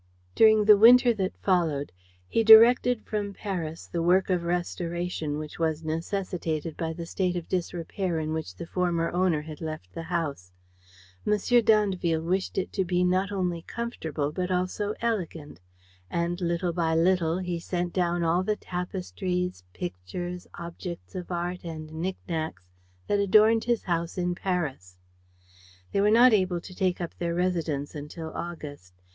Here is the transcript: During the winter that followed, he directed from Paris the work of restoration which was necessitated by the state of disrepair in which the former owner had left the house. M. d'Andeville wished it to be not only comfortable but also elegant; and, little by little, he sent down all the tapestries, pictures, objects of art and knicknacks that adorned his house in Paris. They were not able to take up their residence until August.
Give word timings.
During 0.33 0.65
the 0.65 0.79
winter 0.79 1.13
that 1.13 1.37
followed, 1.43 1.91
he 2.27 2.43
directed 2.43 3.03
from 3.05 3.35
Paris 3.35 3.85
the 3.85 4.01
work 4.01 4.31
of 4.31 4.41
restoration 4.41 5.37
which 5.37 5.59
was 5.59 5.83
necessitated 5.83 6.75
by 6.75 6.91
the 6.91 7.05
state 7.05 7.35
of 7.35 7.47
disrepair 7.47 8.17
in 8.17 8.33
which 8.33 8.55
the 8.55 8.65
former 8.65 9.11
owner 9.11 9.43
had 9.43 9.61
left 9.61 9.93
the 9.93 10.01
house. 10.09 10.51
M. 11.23 11.37
d'Andeville 11.37 12.23
wished 12.23 12.57
it 12.57 12.73
to 12.73 12.83
be 12.83 13.03
not 13.03 13.31
only 13.31 13.61
comfortable 13.61 14.31
but 14.31 14.49
also 14.49 14.95
elegant; 15.01 15.59
and, 16.09 16.41
little 16.41 16.73
by 16.73 16.95
little, 16.95 17.37
he 17.37 17.59
sent 17.59 17.93
down 17.93 18.23
all 18.23 18.41
the 18.41 18.55
tapestries, 18.55 19.63
pictures, 19.71 20.47
objects 20.55 21.13
of 21.13 21.29
art 21.31 21.59
and 21.63 21.93
knicknacks 21.93 22.71
that 23.05 23.19
adorned 23.19 23.65
his 23.65 23.83
house 23.83 24.17
in 24.17 24.33
Paris. 24.33 24.97
They 25.91 26.01
were 26.01 26.09
not 26.09 26.33
able 26.33 26.59
to 26.59 26.73
take 26.73 26.99
up 26.99 27.13
their 27.19 27.35
residence 27.35 27.93
until 27.93 28.31
August. 28.33 28.95